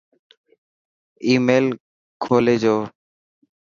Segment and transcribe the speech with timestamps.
[1.27, 1.65] آي ميل
[2.23, 2.75] کولي جو